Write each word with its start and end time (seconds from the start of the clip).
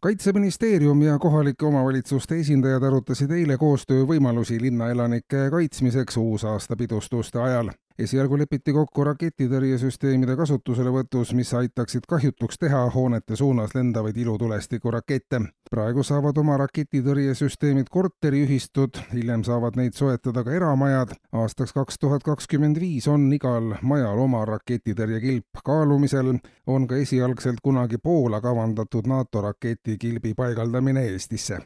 kaitseministeerium 0.00 1.02
ja 1.02 1.18
kohalike 1.18 1.66
omavalitsuste 1.66 2.38
esindajad 2.40 2.82
arutasid 2.82 3.30
eile 3.30 3.56
koostöövõimalusi 3.60 4.60
linnaelanike 4.60 5.50
kaitsmiseks 5.50 6.16
uusaasta 6.16 6.76
pidustuste 6.76 7.38
ajal 7.38 7.70
esialgu 8.00 8.38
lepiti 8.38 8.72
kokku 8.72 9.04
raketitõrjesüsteemide 9.04 10.36
kasutuselevõtus, 10.38 11.34
mis 11.36 11.52
aitaksid 11.54 12.06
kahjutuks 12.08 12.58
teha 12.58 12.82
hoonete 12.94 13.36
suunas 13.36 13.74
lendavaid 13.74 14.16
ilutulestikurakette. 14.16 15.40
praegu 15.70 16.02
saavad 16.02 16.38
oma 16.38 16.56
raketitõrjesüsteemid 16.56 17.90
korteriühistud, 17.90 19.02
hiljem 19.12 19.44
saavad 19.44 19.76
neid 19.76 19.92
soetada 19.94 20.44
ka 20.44 20.52
eramajad. 20.52 21.12
aastaks 21.32 21.72
kaks 21.72 21.98
tuhat 21.98 22.22
kakskümmend 22.22 22.80
viis 22.80 23.08
on 23.08 23.32
igal 23.32 23.74
majal 23.82 24.18
oma 24.18 24.44
raketitõrjekilp 24.44 25.64
kaalumisel, 25.64 26.38
on 26.66 26.86
ka 26.86 26.96
esialgselt 26.96 27.60
kunagi 27.62 27.98
Poola 27.98 28.40
kavandatud 28.40 29.06
NATO 29.06 29.40
raketikilbi 29.40 30.34
paigaldamine 30.34 31.04
Eestisse 31.04 31.60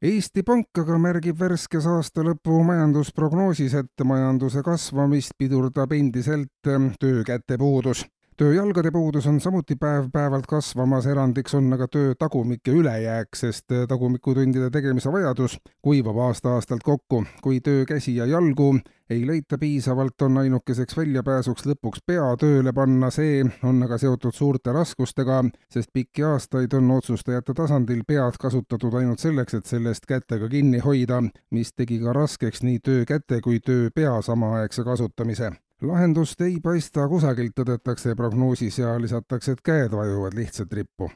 Eesti 0.00 0.40
Pank 0.48 0.78
aga 0.80 0.94
märgib 0.96 1.36
värskes 1.36 1.84
aasta 1.84 2.22
lõpu 2.24 2.62
majandusprognoosis, 2.64 3.74
et 3.76 4.04
majanduse 4.08 4.62
kasvamist 4.64 5.34
pidurdab 5.36 5.92
endiselt 5.92 6.70
ähm, 6.72 6.86
töökäte 6.96 7.58
puudus. 7.60 8.06
Tööjalgade 8.40 8.90
puudus 8.90 9.26
on 9.26 9.40
samuti 9.40 9.76
päev-päevalt 9.76 10.46
kasvamas, 10.48 11.06
erandiks 11.06 11.54
on 11.54 11.66
aga 11.76 11.88
töö 11.92 12.14
tagumike 12.18 12.72
ülejääk, 12.72 13.36
sest 13.36 13.66
tagumikutundide 13.88 14.70
tegemise 14.72 15.12
vajadus 15.12 15.58
kuivab 15.82 16.16
aasta-aastalt 16.16 16.80
kokku. 16.82 17.24
kui 17.42 17.60
töökäsi 17.60 18.16
ja 18.16 18.26
jalgu 18.26 18.78
ei 19.10 19.26
leita 19.26 19.58
piisavalt, 19.58 20.22
on 20.22 20.38
ainukeseks 20.38 20.96
väljapääsuks 20.96 21.66
lõpuks 21.66 22.00
pea 22.06 22.32
tööle 22.40 22.72
panna, 22.72 23.10
see 23.10 23.44
on 23.62 23.82
aga 23.82 23.98
seotud 23.98 24.32
suurte 24.32 24.72
raskustega, 24.72 25.44
sest 25.68 25.92
pikki 25.92 26.24
aastaid 26.24 26.72
on 26.72 26.90
otsustajate 26.96 27.54
tasandil 27.54 28.04
pead 28.08 28.40
kasutatud 28.40 28.94
ainult 28.94 29.20
selleks, 29.20 29.54
et 29.54 29.66
sellest 29.66 30.08
kätega 30.08 30.48
kinni 30.48 30.78
hoida, 30.78 31.22
mis 31.50 31.72
tegi 31.76 32.00
ka 32.00 32.16
raskeks 32.16 32.62
nii 32.62 32.78
töökäte 32.78 33.40
kui 33.44 33.60
tööpea 33.60 34.22
samaaegse 34.22 34.84
kasutamise 34.84 35.52
lahendust 35.82 36.40
ei 36.40 36.60
paista 36.62 37.08
kusagilt, 37.08 37.54
tõdetakse 37.56 38.14
prognoosis 38.16 38.78
ja 38.78 39.00
lisatakse, 39.00 39.52
et 39.52 39.62
käed 39.64 39.96
vajuvad 39.96 40.34
lihtsalt 40.36 40.72
rippu 40.72 41.10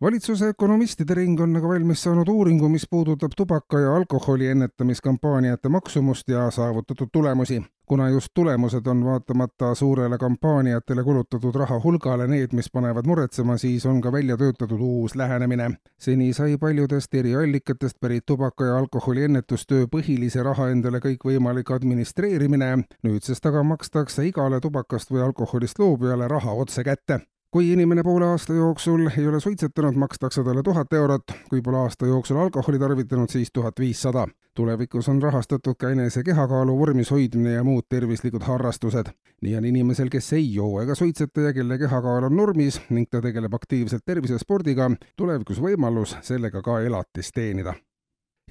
valitsuse 0.00 0.46
ökonomistide 0.46 1.14
ring 1.14 1.40
on 1.40 1.56
aga 1.56 1.68
valmis 1.68 2.02
saanud 2.02 2.28
uuringu, 2.28 2.68
mis 2.68 2.86
puudutab 2.90 3.32
tubaka 3.36 3.80
ja 3.80 3.96
alkoholi 3.96 4.46
ennetamiskampaaniate 4.46 5.68
maksumust 5.68 6.28
ja 6.28 6.50
saavutatud 6.50 7.08
tulemusi. 7.12 7.62
Kuna 7.88 8.08
just 8.08 8.28
tulemused 8.34 8.86
on 8.86 9.04
vaatamata 9.04 9.74
suurele 9.74 10.18
kampaaniatele 10.18 11.04
kulutatud 11.04 11.54
raha 11.54 11.80
hulgale 11.84 12.26
need, 12.26 12.52
mis 12.52 12.70
panevad 12.72 13.06
muretsema, 13.06 13.56
siis 13.56 13.86
on 13.86 14.00
ka 14.00 14.12
välja 14.12 14.36
töötatud 14.36 14.80
uus 14.80 15.16
lähenemine. 15.16 15.70
seni 15.98 16.32
sai 16.32 16.58
paljudest 16.58 17.14
eri 17.14 17.34
allikatest 17.36 18.00
pärit 18.00 18.26
tubaka 18.26 18.64
ja 18.64 18.78
alkoholi 18.78 19.24
ennetustöö 19.24 19.86
põhilise 19.96 20.42
raha 20.42 20.68
endale 20.68 20.98
kõikvõimalik 20.98 21.72
administreerimine, 21.74 22.84
nüüdsest 23.02 23.46
aga 23.46 23.62
makstakse 23.62 24.26
igale 24.26 24.60
tubakast 24.60 25.10
või 25.10 25.24
alkoholist 25.24 25.78
loobujale 25.78 26.28
raha 26.28 26.52
otse 26.52 26.84
kätte 26.84 27.20
kui 27.50 27.72
inimene 27.72 28.02
poole 28.02 28.26
aasta 28.26 28.52
jooksul 28.52 29.06
ei 29.18 29.26
ole 29.28 29.40
suitsetanud, 29.40 29.94
makstakse 29.94 30.44
talle 30.44 30.62
tuhat 30.62 30.92
eurot, 30.92 31.32
kui 31.48 31.62
pole 31.62 31.78
aasta 31.78 32.06
jooksul 32.06 32.36
alkoholi 32.36 32.78
tarvitanud, 32.78 33.28
siis 33.28 33.52
tuhat 33.52 33.80
viissada. 33.80 34.26
tulevikus 34.54 35.08
on 35.08 35.22
rahastatud 35.22 35.74
ka 35.78 35.90
enese 35.90 36.22
kehakaalu 36.26 36.78
vormis 36.78 37.10
hoidmine 37.10 37.52
ja 37.52 37.64
muud 37.64 37.86
tervislikud 37.88 38.42
harrastused. 38.42 39.06
nii 39.42 39.56
on 39.56 39.64
inimesel, 39.64 40.08
kes 40.08 40.32
ei 40.32 40.54
joo 40.54 40.82
ega 40.82 40.94
suitseta 40.94 41.40
ja 41.40 41.52
kelle 41.52 41.78
kehakaal 41.78 42.24
on 42.24 42.36
normis 42.36 42.80
ning 42.90 43.08
ta 43.10 43.20
tegeleb 43.20 43.54
aktiivselt 43.54 44.02
tervisespordiga, 44.04 44.90
tulevikus 45.16 45.60
võimalus 45.60 46.16
sellega 46.20 46.62
ka 46.62 46.80
elatist 46.80 47.34
teenida 47.34 47.74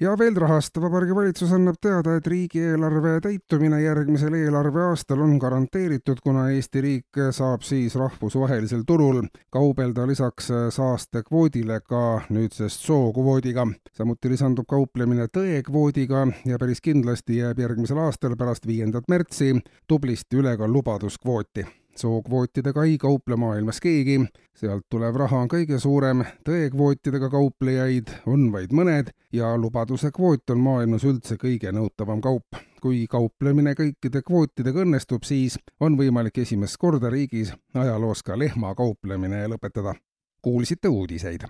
ja 0.00 0.18
veel 0.18 0.36
rahast. 0.36 0.80
Vabariigi 0.80 1.14
Valitsus 1.14 1.52
annab 1.52 1.78
teada, 1.82 2.16
et 2.16 2.26
riigieelarve 2.26 3.18
täitumine 3.22 3.80
järgmisel 3.82 4.34
eelarveaastal 4.38 5.20
on 5.24 5.36
garanteeritud, 5.42 6.20
kuna 6.22 6.48
Eesti 6.54 6.82
riik 6.84 7.20
saab 7.34 7.66
siis 7.66 7.96
rahvusvahelisel 7.98 8.84
turul 8.86 9.22
kaubelda 9.50 10.06
lisaks 10.06 10.52
saastekvoodile 10.74 11.80
ka 11.80 12.20
nüüdsest 12.30 12.86
sookvoodiga. 12.86 13.66
samuti 13.92 14.30
lisandub 14.30 14.66
kauplemine 14.68 15.26
tõekvoodiga 15.26 16.26
ja 16.46 16.58
päris 16.58 16.80
kindlasti 16.80 17.38
jääb 17.42 17.58
järgmisel 17.58 17.98
aastal 17.98 18.36
pärast 18.36 18.66
viiendat 18.66 19.08
märtsi 19.08 19.56
tublisti 19.88 20.36
üle 20.36 20.56
ka 20.56 20.68
lubaduskvooti 20.68 21.66
sookvootidega 21.98 22.84
ei 22.84 22.98
kauple 22.98 23.36
maailmas 23.36 23.80
keegi, 23.80 24.20
sealt 24.56 24.86
tulev 24.90 25.16
raha 25.16 25.42
on 25.44 25.50
kõige 25.50 25.78
suurem, 25.82 26.24
tõekvootidega 26.46 27.30
kauplejaid 27.32 28.12
on 28.26 28.48
vaid 28.54 28.74
mõned 28.74 29.12
ja 29.32 29.52
lubaduse 29.56 30.10
kvoot 30.14 30.54
on 30.54 30.62
maailmas 30.64 31.04
üldse 31.08 31.38
kõige 31.40 31.72
nõutavam 31.74 32.20
kaup. 32.24 32.64
kui 32.78 33.06
kauplemine 33.10 33.72
kõikide 33.74 34.22
kvootidega 34.22 34.84
õnnestub, 34.84 35.24
siis 35.26 35.58
on 35.80 35.96
võimalik 35.98 36.38
esimest 36.38 36.76
korda 36.78 37.10
riigis 37.10 37.52
ajaloos 37.74 38.22
ka 38.22 38.38
lehmakauplemine 38.38 39.46
lõpetada. 39.48 39.94
kuulsite 40.42 40.88
uudiseid 40.88 41.42